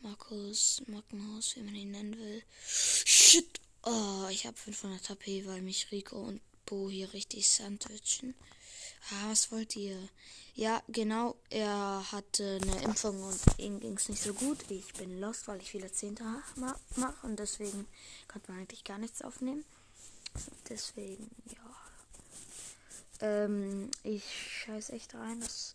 Markus, 0.00 0.82
Magnus, 0.86 1.54
wie 1.54 1.62
man 1.62 1.74
ihn 1.76 1.92
nennen 1.92 2.18
will. 2.18 2.42
Shit! 2.66 3.60
Oh, 3.84 4.26
ich 4.30 4.46
habe 4.46 4.56
500 4.56 5.10
HP, 5.10 5.46
weil 5.46 5.62
mich 5.62 5.92
Rico 5.92 6.16
und 6.16 6.40
Bo 6.66 6.90
hier 6.90 7.12
richtig 7.12 7.48
sandwichen. 7.48 8.34
Ah, 9.08 9.30
was 9.30 9.50
wollt 9.50 9.76
ihr? 9.76 9.96
Ja, 10.54 10.82
genau, 10.88 11.36
er 11.48 12.04
hatte 12.12 12.60
eine 12.62 12.82
Impfung 12.82 13.22
und 13.22 13.40
ihm 13.58 13.80
ging 13.80 13.96
es 13.96 14.08
nicht 14.08 14.22
so 14.22 14.34
gut. 14.34 14.58
Ich 14.68 14.92
bin 14.94 15.20
lost, 15.20 15.48
weil 15.48 15.60
ich 15.60 15.70
viele 15.70 15.90
Zehnte 15.90 16.24
mache 16.56 17.14
und 17.22 17.38
deswegen 17.38 17.86
konnte 18.28 18.50
man 18.50 18.60
eigentlich 18.60 18.84
gar 18.84 18.98
nichts 18.98 19.22
aufnehmen. 19.22 19.64
Deswegen, 20.68 21.30
ja. 21.46 23.26
Ähm, 23.26 23.90
ich 24.02 24.24
scheiß 24.64 24.90
echt 24.90 25.14
rein. 25.14 25.40
Das 25.40 25.74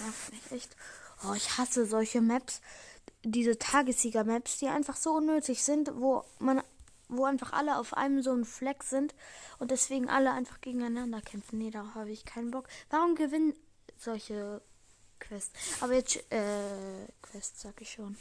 nervt 0.00 0.32
mich 0.32 0.52
echt. 0.52 0.76
Oh, 1.24 1.34
ich 1.34 1.58
hasse 1.58 1.86
solche 1.86 2.20
Maps. 2.20 2.60
Diese 3.24 3.58
Tagessieger-Maps, 3.58 4.58
die 4.58 4.68
einfach 4.68 4.96
so 4.96 5.14
unnötig 5.14 5.64
sind, 5.64 5.90
wo 5.94 6.24
man 6.38 6.62
wo 7.08 7.24
einfach 7.24 7.52
alle 7.52 7.78
auf 7.78 7.94
einem 7.94 8.22
so 8.22 8.32
ein 8.32 8.44
Fleck 8.44 8.82
sind 8.82 9.14
und 9.58 9.70
deswegen 9.70 10.08
alle 10.08 10.32
einfach 10.32 10.60
gegeneinander 10.60 11.20
kämpfen. 11.20 11.58
Nee, 11.58 11.70
da 11.70 11.94
habe 11.94 12.10
ich 12.10 12.24
keinen 12.24 12.50
Bock. 12.50 12.68
Warum 12.90 13.14
gewinnen 13.14 13.54
solche 13.98 14.60
Quests? 15.18 15.52
Aber 15.80 15.94
jetzt, 15.94 16.16
äh, 16.30 17.06
Quests 17.22 17.62
sag 17.62 17.80
ich 17.80 17.92
schon. 17.92 18.16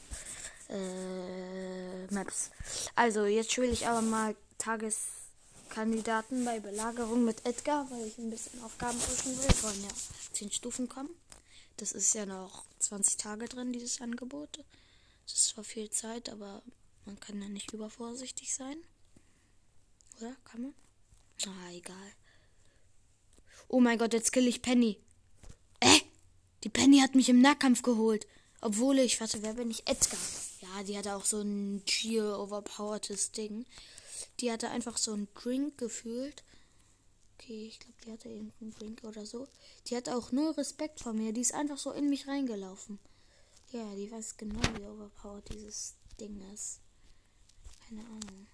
Äh, 0.70 2.08
Maps. 2.13 2.51
Also, 2.96 3.25
jetzt 3.25 3.51
spiele 3.51 3.67
ich 3.67 3.88
aber 3.88 4.01
mal 4.01 4.36
Tageskandidaten 4.58 6.44
bei 6.44 6.60
Belagerung 6.60 7.24
mit 7.24 7.46
Edgar, 7.46 7.89
weil 7.89 8.06
ich 8.06 8.17
ein 8.17 8.29
bisschen 8.29 8.62
Aufgaben 8.63 8.98
pushen 9.00 9.38
will. 9.38 9.63
Wollen 9.63 9.84
ja 9.84 9.89
10 10.34 10.51
Stufen 10.51 10.89
kommen. 10.89 11.10
Das 11.77 11.91
ist 11.91 12.13
ja 12.15 12.25
noch 12.25 12.63
20 12.79 13.17
Tage 13.17 13.48
drin, 13.48 13.72
dieses 13.72 14.01
Angebot. 14.01 14.58
Das 15.25 15.34
ist 15.34 15.48
zwar 15.50 15.63
viel 15.63 15.89
Zeit, 15.89 16.29
aber 16.29 16.62
man 17.07 17.19
kann 17.19 17.41
ja 17.41 17.47
nicht 17.47 17.73
übervorsichtig 17.73 18.53
sein. 18.53 18.77
Oder? 20.17 20.35
Kann 20.43 20.61
man? 20.61 20.73
Ah, 21.47 21.71
egal. 21.71 22.13
Oh 23.69 23.79
mein 23.79 23.97
Gott, 23.97 24.13
jetzt 24.13 24.31
kill 24.31 24.47
ich 24.47 24.61
Penny. 24.61 24.99
Äh? 25.79 25.99
Die 26.63 26.69
Penny 26.69 26.99
hat 26.99 27.15
mich 27.15 27.29
im 27.29 27.41
Nahkampf 27.41 27.81
geholt. 27.81 28.27
Obwohl 28.59 28.99
ich, 28.99 29.21
warte, 29.21 29.41
wer 29.41 29.53
bin 29.53 29.71
ich? 29.71 29.87
Edgar. 29.87 30.19
Ja, 30.61 30.83
die 30.83 30.97
hatte 30.97 31.15
auch 31.15 31.25
so 31.25 31.39
ein 31.41 31.81
sheer 31.87 32.39
overpowertes 32.39 33.31
Ding. 33.31 33.65
Die 34.39 34.51
hatte 34.51 34.69
einfach 34.69 34.97
so 34.97 35.13
einen 35.13 35.27
Drink 35.33 35.77
gefühlt. 35.77 36.43
Okay, 37.35 37.67
ich 37.67 37.79
glaube, 37.79 37.97
die 38.05 38.11
hatte 38.11 38.29
irgendeinen 38.29 38.73
Drink 38.73 39.03
oder 39.03 39.25
so. 39.25 39.47
Die 39.87 39.95
hat 39.95 40.09
auch 40.09 40.31
nur 40.31 40.57
Respekt 40.57 40.99
vor 40.99 41.13
mir. 41.13 41.31
Die 41.31 41.41
ist 41.41 41.53
einfach 41.53 41.77
so 41.77 41.91
in 41.91 42.09
mich 42.09 42.27
reingelaufen. 42.27 42.99
Ja, 43.71 43.95
die 43.95 44.11
weiß 44.11 44.35
genau, 44.35 44.61
wie 44.77 44.85
overpowered 44.85 45.47
dieses 45.53 45.95
Ding 46.19 46.41
ist. 46.53 46.81
Keine 47.88 48.01
Ahnung. 48.01 48.48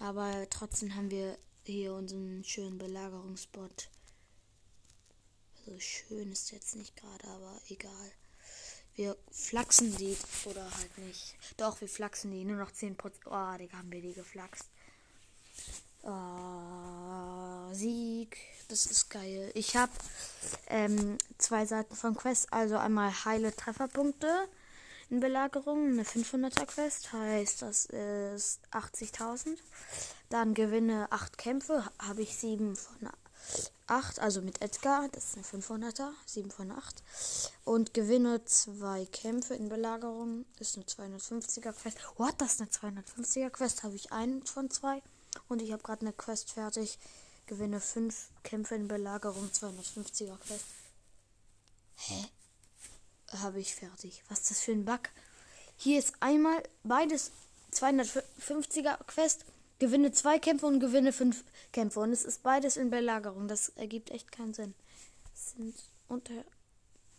Aber 0.00 0.46
trotzdem 0.50 0.94
haben 0.94 1.10
wir 1.10 1.38
hier 1.64 1.94
unseren 1.94 2.44
schönen 2.44 2.76
Belagerungsspot. 2.76 3.88
Also 5.58 5.78
schön 5.78 6.32
ist 6.32 6.50
jetzt 6.50 6.76
nicht 6.76 6.96
gerade, 6.96 7.26
aber 7.28 7.60
egal. 7.68 8.12
Wir 8.94 9.16
flachsen 9.30 9.96
die 9.96 10.16
oder 10.44 10.64
halt 10.76 10.98
nicht. 10.98 11.34
Doch, 11.56 11.80
wir 11.80 11.88
flachsen 11.88 12.30
die. 12.30 12.44
Nur 12.44 12.58
noch 12.58 12.72
10%. 12.72 12.96
Oh, 13.26 13.58
Digga, 13.58 13.78
haben 13.78 13.90
wir 13.90 14.02
die 14.02 14.12
geflaxt. 14.12 14.68
Oh, 16.02 17.72
Sieg. 17.72 18.36
Das 18.68 18.86
ist 18.86 19.08
geil. 19.08 19.50
Ich 19.54 19.76
habe 19.76 19.92
ähm, 20.66 21.16
zwei 21.38 21.64
Seiten 21.64 21.94
von 21.94 22.14
Quest. 22.16 22.52
Also 22.52 22.76
einmal 22.76 23.12
heile 23.24 23.54
Trefferpunkte 23.54 24.48
Belagerung. 25.20 25.92
Eine 25.92 26.04
500er 26.04 26.66
Quest 26.66 27.12
heißt, 27.12 27.62
das 27.62 27.86
ist 27.86 28.60
80.000. 28.70 29.58
Dann 30.28 30.54
gewinne 30.54 31.10
8 31.10 31.38
Kämpfe, 31.38 31.84
habe 31.98 32.22
ich 32.22 32.36
7 32.36 32.76
von 32.76 33.10
8, 33.86 34.20
also 34.20 34.40
mit 34.40 34.62
Edgar, 34.62 35.08
das 35.08 35.34
ist 35.36 35.52
eine 35.54 35.62
500er, 35.62 36.10
7 36.26 36.50
von 36.50 36.70
8. 36.70 37.02
Und 37.64 37.92
gewinne 37.92 38.44
2 38.44 39.06
Kämpfe 39.06 39.54
in 39.54 39.68
Belagerung, 39.68 40.46
ist 40.58 40.76
eine 40.76 40.86
250er 40.86 41.72
Quest. 41.72 41.98
What, 42.16 42.34
das 42.38 42.54
ist 42.54 42.60
eine 42.60 42.70
250er 43.02 43.50
Quest, 43.50 43.82
habe 43.82 43.94
ich 43.94 44.12
einen 44.12 44.46
von 44.46 44.70
2. 44.70 45.02
Und 45.48 45.60
ich 45.60 45.72
habe 45.72 45.82
gerade 45.82 46.02
eine 46.02 46.12
Quest 46.12 46.52
fertig, 46.52 46.98
gewinne 47.46 47.80
5 47.80 48.30
Kämpfe 48.44 48.76
in 48.76 48.88
Belagerung, 48.88 49.50
250er 49.50 50.38
Quest. 50.38 50.64
Hä? 51.96 52.28
Habe 53.40 53.60
ich 53.60 53.74
fertig. 53.74 54.22
Was 54.28 54.40
ist 54.40 54.50
das 54.50 54.60
für 54.60 54.72
ein 54.72 54.84
Bug? 54.84 55.00
Hier 55.76 55.98
ist 55.98 56.14
einmal 56.20 56.62
beides 56.84 57.32
250er 57.72 58.98
Quest. 59.06 59.44
Gewinne 59.78 60.12
zwei 60.12 60.38
Kämpfe 60.38 60.66
und 60.66 60.78
gewinne 60.78 61.12
fünf 61.12 61.42
Kämpfe. 61.72 62.00
Und 62.00 62.12
es 62.12 62.24
ist 62.24 62.42
beides 62.42 62.76
in 62.76 62.90
Belagerung. 62.90 63.48
Das 63.48 63.70
ergibt 63.70 64.10
echt 64.10 64.30
keinen 64.30 64.54
Sinn. 64.54 64.74
Es 65.34 65.52
sind 65.52 65.74
unter. 66.08 66.44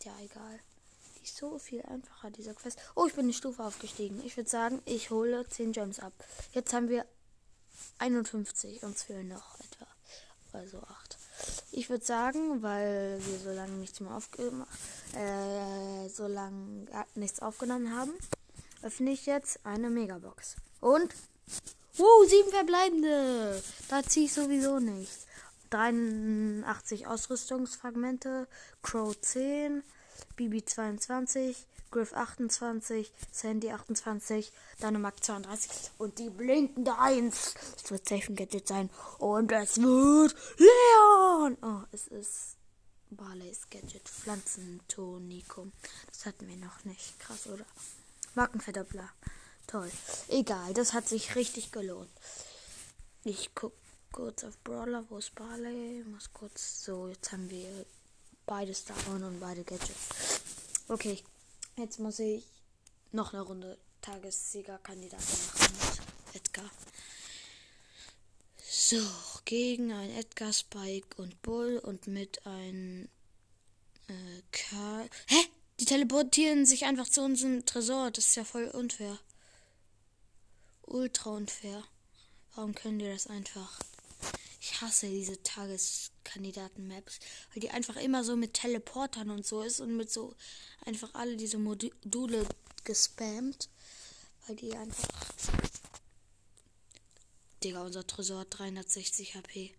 Ja, 0.04 0.14
egal. 0.24 0.60
Die 1.20 1.24
ist 1.26 1.38
so 1.38 1.58
viel 1.58 1.82
einfacher, 1.82 2.32
dieser 2.32 2.54
Quest. 2.54 2.78
Oh, 2.96 3.06
ich 3.06 3.14
bin 3.14 3.26
eine 3.26 3.34
Stufe 3.34 3.64
aufgestiegen. 3.64 4.22
Ich 4.26 4.38
würde 4.38 4.50
sagen, 4.50 4.82
ich 4.86 5.10
hole 5.10 5.48
10 5.48 5.72
Gems 5.74 6.00
ab. 6.00 6.14
Jetzt 6.54 6.74
haben 6.74 6.90
wir 6.90 7.06
51. 7.98 8.84
Uns 8.84 9.04
fehlen 9.04 9.30
noch 9.30 9.60
etwa. 9.60 9.88
Also 10.54 10.80
8. 10.80 11.03
Ich 11.72 11.90
würde 11.90 12.06
sagen, 12.06 12.62
weil 12.62 13.20
wir 13.26 13.40
so 13.40 13.52
lange 13.52 13.74
nichts 13.74 14.00
mehr 14.00 14.16
aufgemacht, 14.16 14.70
äh, 15.16 16.08
so 16.10 16.28
lange 16.28 16.88
nichts 17.16 17.42
aufgenommen 17.42 17.96
haben, 17.96 18.14
öffne 18.82 19.12
ich 19.12 19.26
jetzt 19.26 19.60
eine 19.66 19.90
Megabox. 19.90 20.56
Und, 20.82 21.14
uh, 21.98 22.26
sieben 22.28 22.52
verbleibende. 22.52 23.62
Da 23.90 24.04
ziehe 24.04 24.26
ich 24.26 24.34
sowieso 24.34 24.80
nichts. 24.80 25.26
83 25.70 27.08
Ausrüstungsfragmente, 27.08 28.48
Crow 28.84 29.20
10, 29.20 29.84
BB 30.36 30.64
22, 30.66 31.66
Griff 31.94 32.14
28, 32.14 33.14
Sandy 33.32 33.70
28, 33.70 34.52
Dynamax 34.82 35.22
32 35.28 35.92
und 36.00 36.18
die 36.18 36.32
blinkende 36.32 36.98
1. 36.98 37.54
Es 37.76 37.92
wird 37.92 38.10
safe 38.10 38.34
ein 38.34 38.36
Gadget 38.36 38.68
sein. 38.68 38.90
Und 39.20 39.52
es 39.52 39.78
wird 39.78 40.36
Leon. 40.58 41.56
Oh, 41.62 41.84
es 41.92 42.08
ist 42.08 42.58
Barleys 43.12 43.70
Gadget. 43.70 44.10
Pflanzentonikum. 44.10 45.72
Das 46.08 46.26
hatten 46.26 46.48
wir 46.48 46.58
noch 46.58 46.84
nicht. 46.84 47.20
Krass, 47.20 47.46
oder? 47.46 47.66
Markenverdoppler. 48.34 49.08
Toll. 49.68 49.92
Egal, 50.30 50.74
das 50.74 50.94
hat 50.94 51.08
sich 51.08 51.36
richtig 51.36 51.72
gelohnt. 51.72 52.10
Ich 53.24 53.52
guck 53.54 53.74
kurz 54.12 54.44
auf 54.44 54.58
Brawler. 54.64 55.06
Wo 55.10 55.20
ist 55.20 55.36
Barley? 55.36 56.04
Muss 56.06 56.34
kurz. 56.34 56.86
So, 56.86 57.10
jetzt 57.10 57.32
haben 57.32 57.52
wir 57.52 57.86
beide 58.48 58.74
Starborn 58.74 59.24
und 59.26 59.40
beide 59.40 59.64
Gadgets. 59.64 60.42
Okay, 60.88 61.24
Jetzt 61.78 62.00
muss 62.00 62.20
ich 62.20 62.44
noch 63.12 63.34
eine 63.34 63.42
Runde 63.42 63.78
Tagessiegerkandidaten 64.02 65.26
machen. 65.26 65.74
So, 68.86 69.00
gegen 69.46 69.92
ein 69.92 70.12
Edgar, 70.12 70.52
Spike 70.52 71.20
und 71.22 71.42
Bull 71.42 71.80
und 71.80 72.06
mit 72.06 72.46
ein 72.46 73.08
äh, 74.08 74.42
Karl. 74.52 75.10
Hä? 75.28 75.38
Die 75.80 75.86
teleportieren 75.86 76.66
sich 76.66 76.86
einfach 76.86 77.08
zu 77.08 77.22
unserem 77.22 77.66
Tresor. 77.66 78.12
Das 78.12 78.26
ist 78.26 78.36
ja 78.36 78.44
voll 78.44 78.66
unfair. 78.66 79.18
Ultra 80.84 81.30
unfair. 81.30 81.84
Warum 82.56 82.76
können 82.76 83.00
die 83.00 83.08
das 83.08 83.28
einfach? 83.28 83.80
Ich 84.60 84.82
hasse 84.82 85.08
diese 85.08 85.42
Tageskandidaten-Maps, 86.24 87.20
weil 87.54 87.62
die 87.62 87.70
einfach 87.70 87.96
immer 87.98 88.24
so 88.24 88.36
mit 88.36 88.54
Teleportern 88.54 89.30
und 89.30 89.46
so 89.46 89.62
ist 89.62 89.80
und 89.80 89.96
mit 89.96 90.12
so 90.12 90.36
einfach 90.86 91.14
alle 91.14 91.38
diese 91.38 91.58
Module 91.58 92.46
gespammt. 92.84 93.70
Weil 94.48 94.56
die 94.58 94.76
einfach. 94.76 95.08
Digga, 97.64 97.82
unser 97.82 98.06
Tresor 98.06 98.42
hat 98.42 98.48
360 98.58 99.36
HP. 99.36 99.74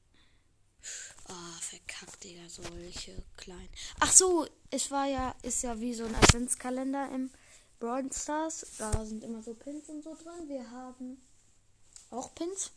Ah, 1.26 1.58
verkackt, 1.60 2.24
Digga, 2.24 2.48
solche 2.48 3.22
kleinen. 3.36 3.68
Ach 4.00 4.12
so, 4.12 4.46
es 4.70 4.90
war 4.90 5.06
ja, 5.06 5.34
ist 5.42 5.62
ja 5.62 5.78
wie 5.80 5.94
so 5.94 6.04
ein 6.04 6.14
Adventskalender 6.14 7.10
im 7.14 7.30
Brawl 7.78 8.10
Stars. 8.12 8.66
Da 8.78 9.04
sind 9.04 9.22
immer 9.22 9.42
so 9.42 9.54
Pins 9.54 9.88
und 9.88 10.02
so 10.02 10.14
drin. 10.14 10.48
Wir 10.48 10.70
haben 10.70 11.20
auch 12.10 12.34
Pins. 12.34 12.70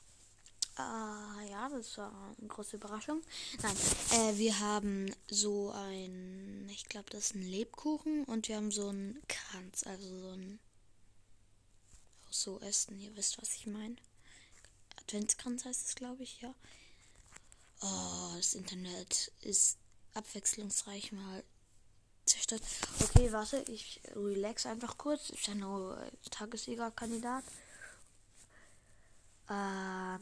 Ah, 0.78 1.42
ja, 1.50 1.70
das 1.70 1.98
war 1.98 2.14
eine 2.38 2.48
große 2.48 2.76
Überraschung. 2.76 3.24
Nein, 3.64 3.76
äh, 4.12 4.38
wir 4.38 4.60
haben 4.60 5.12
so 5.28 5.72
ein, 5.72 6.70
ich 6.70 6.86
glaube, 6.86 7.10
das 7.10 7.32
ist 7.32 7.36
ein 7.36 7.42
Lebkuchen 7.42 8.24
und 8.26 8.48
wir 8.48 8.58
haben 8.58 8.72
so 8.72 8.90
einen 8.90 9.20
Kranz, 9.28 9.84
also 9.88 10.08
so 10.08 10.30
ein, 10.30 10.60
so 12.30 12.60
Essen, 12.60 13.00
ihr 13.00 13.16
wisst, 13.16 13.42
was 13.42 13.56
ich 13.56 13.66
meine. 13.66 13.96
Adventskranz 14.98 15.66
heißt 15.66 15.88
es, 15.88 15.96
glaube 15.96 16.22
ich, 16.22 16.42
ja. 16.42 16.54
Oh, 17.82 18.34
das 18.36 18.54
Internet 18.54 19.32
ist 19.42 19.78
abwechslungsreich 20.14 21.12
mal 21.12 21.44
zerstört. 22.26 22.62
Okay, 23.00 23.32
warte, 23.32 23.64
ich 23.68 24.00
relax 24.14 24.68
einfach 24.68 24.98
kurz. 25.00 25.32
Ist 25.32 25.48
ja 25.48 25.56
nur 25.56 26.00
Tagessiegerkandidat. 26.30 27.44
Äh, 29.50 30.20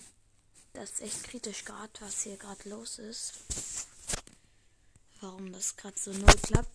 das 0.75 0.91
ist 0.91 1.01
echt 1.01 1.23
kritisch 1.23 1.65
gerade, 1.65 1.91
was 1.99 2.21
hier 2.21 2.37
gerade 2.37 2.69
los 2.69 2.99
ist. 2.99 3.33
Warum 5.21 5.51
das 5.51 5.75
gerade 5.75 5.97
so 5.97 6.11
null 6.11 6.35
klappt. 6.43 6.69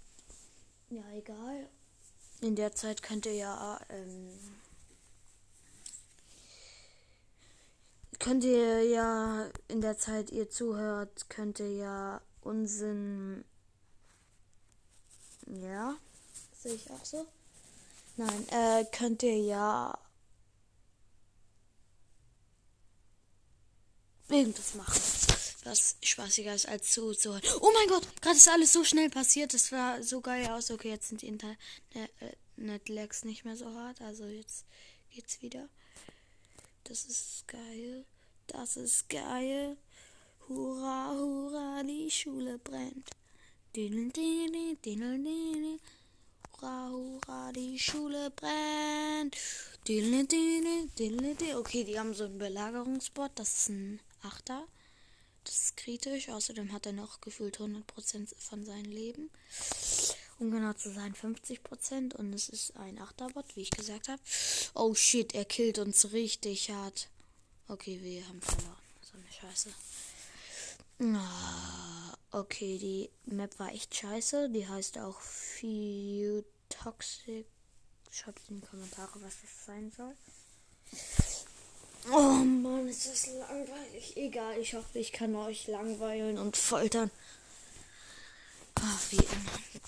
Ja, 0.89 1.05
egal. 1.13 1.69
In 2.41 2.57
der 2.57 2.75
Zeit 2.75 3.03
könnte 3.03 3.31
ja, 3.31 3.79
ähm, 3.91 4.31
könnt 8.19 8.45
ihr 8.45 8.83
ja, 8.85 9.47
in 9.69 9.81
der 9.81 9.99
Zeit 9.99 10.31
ihr 10.31 10.49
zuhört, 10.49 11.29
könnt 11.29 11.61
ihr 11.61 11.73
ja 11.73 12.21
unseren, 12.41 13.45
ja, 15.47 15.95
sehe 16.59 16.75
ich 16.75 16.91
auch 16.91 17.05
so. 17.05 17.27
Nein, 18.17 18.49
äh, 18.49 18.85
könnt 18.91 19.23
ihr 19.23 19.39
ja 19.39 19.99
irgendwas 24.31 24.75
machen, 24.75 25.01
was 25.65 25.97
spaßiger 26.03 26.55
ist 26.55 26.69
als 26.69 26.93
zuzuhören. 26.93 27.43
Oh 27.61 27.71
mein 27.73 27.89
Gott, 27.89 28.07
gerade 28.21 28.37
ist 28.37 28.49
alles 28.49 28.73
so 28.73 28.85
schnell 28.85 29.11
passiert. 29.11 29.53
Das 29.55 29.73
war 29.73 30.03
so 30.03 30.21
geil 30.21 30.47
aus. 30.49 30.71
Okay, 30.71 30.91
jetzt 30.91 31.09
sind 31.09 31.23
die 31.23 31.29
Internet-Lags 31.29 33.25
nicht 33.25 33.45
mehr 33.45 33.57
so 33.57 33.73
hart. 33.75 34.01
Also 34.01 34.25
jetzt 34.25 34.65
geht's 35.11 35.43
wieder. 35.43 35.69
Das 36.85 37.05
ist 37.05 37.47
geil. 37.47 38.05
Das 38.47 38.77
ist 38.77 39.09
geil. 39.09 39.77
Hurra, 40.49 41.13
hurra, 41.13 41.83
die 41.85 42.11
Schule 42.11 42.59
brennt. 42.59 43.11
Hurra, 46.61 46.91
hurra, 46.91 47.53
die 47.53 47.79
Schule 47.79 48.31
brennt. 48.31 49.37
Okay, 51.55 51.85
die 51.85 51.99
haben 51.99 52.15
so 52.15 52.25
einen 52.25 52.39
Belagerungsbot. 52.39 53.31
Das 53.37 53.55
ist 53.55 53.69
ein 53.69 54.01
Achter. 54.23 54.67
Das 55.45 55.55
ist 55.55 55.77
kritisch. 55.77 56.29
Außerdem 56.29 56.73
hat 56.73 56.87
er 56.87 56.93
noch 56.93 57.21
gefühlt 57.21 57.59
100% 57.59 58.35
von 58.39 58.65
seinem 58.65 58.91
Leben. 58.91 59.31
Um 60.39 60.51
genau 60.51 60.73
zu 60.73 60.91
sein, 60.93 61.15
50%. 61.15 62.15
Und 62.15 62.33
es 62.33 62.49
ist 62.49 62.77
ein 62.77 62.99
Achterbot, 62.99 63.57
wie 63.57 63.63
ich 63.63 63.71
gesagt 63.71 64.09
habe. 64.09 64.23
Oh 64.75 64.95
shit, 64.95 65.35
er 65.35 65.45
killt 65.45 65.79
uns 65.79 66.13
richtig 66.13 66.71
hart. 66.71 67.09
Okay, 67.69 68.01
wir 68.03 68.27
haben 68.27 68.41
verloren. 68.41 68.77
So 69.03 69.17
eine 69.17 69.33
Scheiße. 69.33 69.71
Ah, 71.03 72.15
okay, 72.33 72.79
die 72.79 73.11
Map 73.25 73.59
war 73.59 73.73
echt 73.73 73.95
scheiße. 73.95 74.51
Die 74.51 74.67
heißt 74.69 74.99
auch 74.99 75.21
Few 75.21 76.43
Toxic. 76.69 77.47
Schreibt 78.11 78.49
in 78.51 78.61
die 78.61 78.67
Kommentare, 78.67 79.21
was 79.23 79.35
das 79.41 79.67
sein 79.67 79.91
soll. 79.97 80.15
Oh 82.09 82.45
Mann, 82.45 82.89
ist 82.89 83.07
das 83.07 83.27
langweilig. 83.27 84.17
Egal, 84.17 84.59
ich 84.59 84.75
hoffe, 84.75 84.99
ich 84.99 85.13
kann 85.13 85.35
euch 85.37 85.67
langweilen 85.67 86.39
und 86.39 86.57
foltern. 86.57 87.11
Ach, 88.77 89.03
wie 89.11 89.17
immer. 89.17 89.81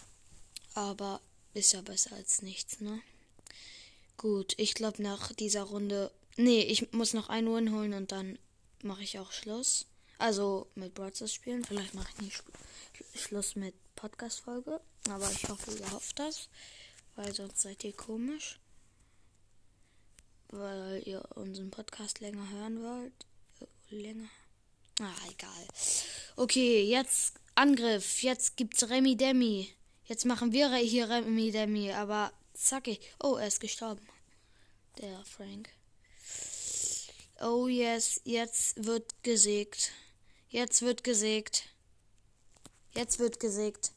Aber 0.75 1.21
ist 1.55 1.73
ja 1.73 1.81
besser 1.81 2.15
als 2.15 2.43
nichts, 2.43 2.81
ne? 2.81 3.01
Gut, 4.17 4.55
ich 4.59 4.75
glaube 4.75 5.03
nach 5.03 5.33
dieser 5.33 5.63
Runde. 5.63 6.11
Nee, 6.37 6.61
ich 6.61 6.93
muss 6.93 7.15
noch 7.15 7.29
ein 7.29 7.47
Win 7.47 7.73
holen 7.73 7.95
und 7.95 8.13
dann 8.13 8.39
mache 8.83 9.03
ich 9.03 9.19
auch 9.19 9.33
Schluss. 9.33 9.87
Also 10.19 10.69
mit 10.75 10.95
Broadcast 10.95 11.35
spielen. 11.35 11.65
Vielleicht 11.65 11.95
mache 11.95 12.09
ich 12.15 12.23
nicht 12.23 12.43
Schluss 13.15 13.57
mit 13.57 13.75
Podcast-Folge. 13.97 14.81
Aber 15.09 15.31
ich 15.33 15.49
hoffe, 15.49 15.73
ihr 15.77 15.91
hofft 15.91 16.19
das. 16.19 16.49
Weil 17.17 17.35
sonst 17.35 17.61
seid 17.61 17.83
ihr 17.85 17.93
komisch 17.93 18.59
weil 20.53 21.03
ihr 21.07 21.25
unseren 21.35 21.71
Podcast 21.71 22.21
länger 22.21 22.49
hören 22.51 22.83
wollt. 22.83 23.27
Länger. 23.91 24.29
Ah, 25.01 25.15
egal. 25.31 25.67
Okay, 26.37 26.85
jetzt 26.85 27.35
Angriff. 27.55 28.23
Jetzt 28.23 28.57
gibt's 28.57 28.89
Remi 28.89 29.17
Demi. 29.17 29.69
Jetzt 30.05 30.27
machen 30.27 30.53
wir 30.53 30.75
hier 30.77 31.09
Remi 31.09 31.51
Demi, 31.51 31.91
aber 31.93 32.33
zacke. 32.55 32.99
Oh, 33.23 33.37
er 33.37 33.49
ist 33.49 33.61
gestorben. 33.61 34.07
Der 34.99 35.25
Frank. 35.25 35.71
Oh 37.41 37.67
yes, 37.67 38.21
jetzt 38.25 38.85
wird 38.85 39.23
gesägt. 39.23 39.91
Jetzt 40.49 40.83
wird 40.83 41.03
gesägt. 41.03 41.65
Jetzt 42.95 43.19
wird 43.19 43.41
gesägt. 43.41 43.93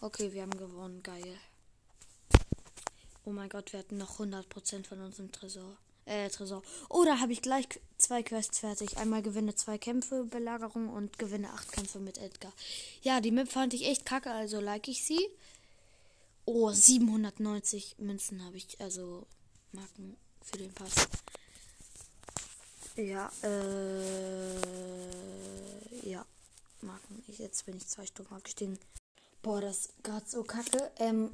Okay, 0.00 0.32
wir 0.32 0.42
haben 0.42 0.56
gewonnen. 0.56 1.02
Geil. 1.02 1.38
Oh 3.24 3.30
mein 3.30 3.50
Gott, 3.50 3.72
wir 3.72 3.80
hatten 3.80 3.98
noch 3.98 4.18
100% 4.18 4.86
von 4.86 5.00
unserem 5.00 5.30
Tresor 5.30 5.76
äh, 6.08 6.28
Tresor. 6.30 6.62
Oder 6.88 7.20
habe 7.20 7.32
ich 7.32 7.42
gleich 7.42 7.68
zwei 7.98 8.22
Quests 8.22 8.60
fertig. 8.60 8.96
Einmal 8.98 9.22
gewinne 9.22 9.54
zwei 9.54 9.78
Kämpfe, 9.78 10.24
Belagerung 10.24 10.88
und 10.88 11.18
gewinne 11.18 11.50
acht 11.52 11.70
Kämpfe 11.72 11.98
mit 11.98 12.18
Edgar. 12.18 12.52
Ja, 13.02 13.20
die 13.20 13.30
Map 13.30 13.50
fand 13.50 13.74
ich 13.74 13.86
echt 13.86 14.06
kacke, 14.06 14.30
also 14.30 14.60
like 14.60 14.88
ich 14.88 15.04
sie. 15.04 15.28
Oh, 16.44 16.72
790 16.72 17.96
Münzen 17.98 18.42
habe 18.44 18.56
ich, 18.56 18.80
also 18.80 19.26
Marken 19.72 20.16
für 20.42 20.56
den 20.56 20.72
Pass. 20.72 21.08
Ja, 22.96 23.30
äh, 23.42 24.54
ja, 26.08 26.24
Marken. 26.80 27.22
Ich, 27.28 27.38
jetzt 27.38 27.66
bin 27.66 27.76
ich 27.76 27.86
zwei 27.86 28.06
Stunden 28.06 28.34
abgestiegen. 28.34 28.78
Boah, 29.42 29.60
das 29.60 29.78
ist 29.78 30.02
gerade 30.02 30.24
so 30.26 30.42
kacke. 30.42 30.90
Ähm, 30.96 31.30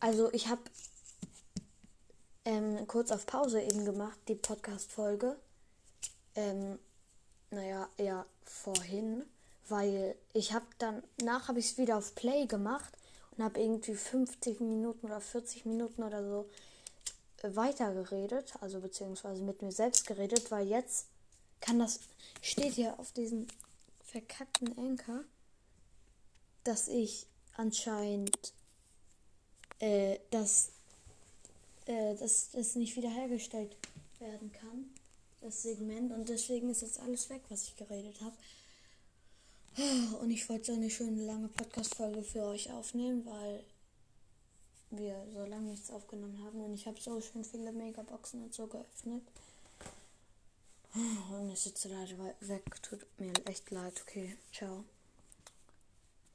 also 0.00 0.32
ich 0.32 0.48
habe 0.48 0.60
ähm, 2.44 2.86
kurz 2.86 3.10
auf 3.10 3.26
Pause 3.26 3.60
eben 3.62 3.84
gemacht, 3.84 4.18
die 4.28 4.34
Podcast-Folge. 4.34 5.36
Ähm, 6.34 6.78
naja, 7.50 7.88
ja, 7.98 8.26
vorhin, 8.44 9.24
weil 9.68 10.16
ich 10.32 10.52
habe 10.52 10.66
dann, 10.78 11.02
nach 11.22 11.48
habe 11.48 11.58
ich 11.58 11.66
es 11.66 11.78
wieder 11.78 11.98
auf 11.98 12.14
Play 12.14 12.46
gemacht 12.46 12.92
und 13.36 13.44
habe 13.44 13.60
irgendwie 13.60 13.94
50 13.94 14.60
Minuten 14.60 15.06
oder 15.06 15.20
40 15.20 15.66
Minuten 15.66 16.02
oder 16.02 16.24
so 16.24 16.48
weitergeredet, 17.42 18.54
also 18.60 18.80
beziehungsweise 18.80 19.42
mit 19.42 19.62
mir 19.62 19.72
selbst 19.72 20.06
geredet, 20.06 20.50
weil 20.50 20.68
jetzt 20.68 21.06
kann 21.60 21.78
das, 21.78 22.00
steht 22.40 22.74
hier 22.74 22.98
auf 22.98 23.12
diesem 23.12 23.46
verkackten 24.04 24.76
Anker, 24.78 25.24
dass 26.64 26.88
ich 26.88 27.26
anscheinend, 27.56 28.52
äh, 29.80 30.18
dass 30.30 30.72
äh, 31.86 32.14
dass 32.16 32.50
das 32.50 32.74
nicht 32.76 32.96
wiederhergestellt 32.96 33.76
werden 34.18 34.52
kann, 34.52 34.90
das 35.40 35.62
Segment. 35.62 36.12
Und 36.12 36.28
deswegen 36.28 36.70
ist 36.70 36.82
jetzt 36.82 37.00
alles 37.00 37.28
weg, 37.30 37.42
was 37.48 37.64
ich 37.64 37.76
geredet 37.76 38.20
habe. 38.20 38.36
Und 40.20 40.30
ich 40.30 40.48
wollte 40.48 40.66
so 40.66 40.72
eine 40.74 40.90
schöne 40.90 41.24
lange 41.24 41.48
Podcast-Folge 41.48 42.22
für 42.22 42.44
euch 42.44 42.70
aufnehmen, 42.70 43.24
weil 43.24 43.64
wir 44.90 45.26
so 45.32 45.44
lange 45.46 45.70
nichts 45.70 45.90
aufgenommen 45.90 46.42
haben. 46.44 46.62
Und 46.62 46.74
ich 46.74 46.86
habe 46.86 47.00
so 47.00 47.20
schön 47.20 47.44
viele 47.44 47.72
Megaboxen 47.72 48.42
und 48.42 48.54
so 48.54 48.66
geöffnet. 48.66 49.22
Und 50.94 51.50
ich 51.50 51.60
sitze 51.60 51.88
leider 51.88 52.34
weg. 52.40 52.82
Tut 52.82 53.06
mir 53.18 53.32
echt 53.46 53.70
leid. 53.70 54.02
Okay, 54.06 54.36
ciao. 54.52 54.84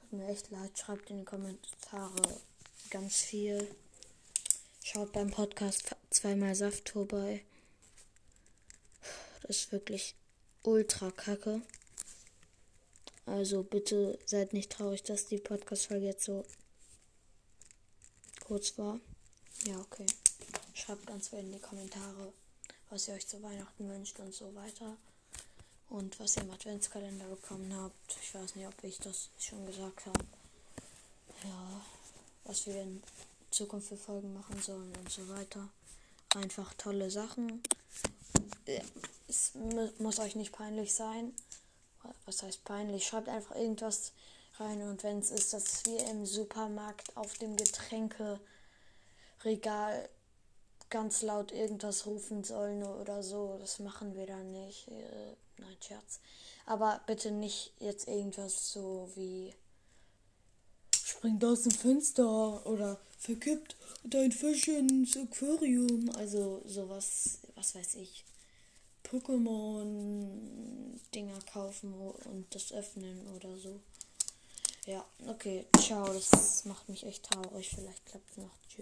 Tut 0.01 0.13
mir 0.13 0.27
echt 0.27 0.49
leid. 0.49 0.77
Schreibt 0.77 1.11
in 1.11 1.19
die 1.19 1.25
Kommentare 1.25 2.39
ganz 2.89 3.21
viel. 3.21 3.67
Schaut 4.89 5.11
beim 5.11 5.29
Podcast 5.29 5.97
zweimal 6.11 6.55
Saft 6.55 6.87
vorbei. 6.87 7.43
Das 9.41 9.57
ist 9.57 9.71
wirklich 9.73 10.15
ultra 10.63 11.11
kacke. 11.11 11.61
Also 13.25 13.63
bitte 13.63 14.17
seid 14.25 14.53
nicht 14.53 14.71
traurig, 14.71 15.03
dass 15.03 15.25
die 15.25 15.39
Podcast-Folge 15.39 16.05
jetzt 16.05 16.23
so 16.23 16.45
kurz 18.39 18.77
war. 18.77 19.01
Ja, 19.65 19.77
okay. 19.77 20.05
Schreibt 20.73 21.05
ganz 21.05 21.27
viel 21.27 21.39
in 21.39 21.51
die 21.51 21.59
Kommentare, 21.59 22.31
was 22.89 23.09
ihr 23.09 23.15
euch 23.15 23.27
zu 23.27 23.43
Weihnachten 23.43 23.89
wünscht 23.89 24.17
und 24.21 24.33
so 24.33 24.55
weiter. 24.55 24.95
Und 25.89 26.17
was 26.17 26.37
ihr 26.37 26.43
im 26.43 26.51
Adventskalender 26.51 27.25
bekommen 27.25 27.75
habt. 27.75 28.17
Ich 28.23 28.33
weiß 28.33 28.55
nicht, 28.55 28.67
ob 28.67 28.83
ich 28.85 28.99
das 28.99 29.31
schon 29.37 29.65
gesagt 29.65 30.05
habe. 30.05 30.25
Ja, 31.43 31.81
was 32.45 32.65
wir 32.67 32.81
in 32.81 33.03
Zukunft 33.51 33.89
für 33.89 33.97
Folgen 33.97 34.33
machen 34.33 34.61
sollen 34.61 34.93
und 34.97 35.11
so 35.11 35.27
weiter. 35.29 35.67
Einfach 36.35 36.73
tolle 36.73 37.09
Sachen. 37.09 37.61
Es 39.27 39.53
muss 39.99 40.19
euch 40.19 40.35
nicht 40.35 40.51
peinlich 40.51 40.93
sein. 40.93 41.33
Was 42.25 42.43
heißt 42.43 42.63
peinlich? 42.63 43.07
Schreibt 43.07 43.29
einfach 43.29 43.55
irgendwas 43.55 44.11
rein 44.59 44.81
und 44.81 45.03
wenn 45.03 45.19
es 45.19 45.31
ist, 45.31 45.53
dass 45.53 45.85
wir 45.85 46.05
im 46.07 46.25
Supermarkt 46.25 47.15
auf 47.15 47.33
dem 47.37 47.55
Getränkeregal 47.55 48.39
ganz 50.89 51.21
laut 51.21 51.51
irgendwas 51.51 52.05
rufen 52.05 52.43
sollen 52.43 52.83
oder 52.83 53.21
so, 53.23 53.57
das 53.59 53.79
machen 53.79 54.15
wir 54.15 54.25
dann 54.25 54.51
nicht. 54.51 54.87
Äh, 54.87 55.35
nein, 55.57 55.77
Scherz. 55.81 56.19
Aber 56.65 57.01
bitte 57.05 57.31
nicht 57.31 57.73
jetzt 57.79 58.07
irgendwas 58.07 58.71
so 58.71 59.09
wie 59.15 59.53
springt 61.07 61.43
aus 61.45 61.63
dem 61.63 61.71
Fenster 61.71 62.63
oder 62.65 62.99
verkippt 63.17 63.75
dein 64.03 64.31
Fisch 64.31 64.67
ins 64.67 65.17
Aquarium. 65.17 66.09
Also 66.15 66.61
sowas, 66.65 67.39
was 67.55 67.73
weiß 67.75 67.95
ich. 67.95 68.23
Pokémon-Dinger 69.03 71.39
kaufen 71.51 71.93
und 71.93 72.45
das 72.53 72.71
öffnen 72.73 73.25
oder 73.35 73.57
so. 73.57 73.79
Ja, 74.85 75.03
okay, 75.27 75.65
ciao. 75.79 76.13
Das 76.13 76.65
macht 76.65 76.87
mich 76.89 77.05
echt 77.05 77.23
traurig. 77.23 77.69
Vielleicht 77.69 78.05
klappt 78.05 78.29
es 78.31 78.37
noch. 78.37 78.51
Tschüss. 78.67 78.75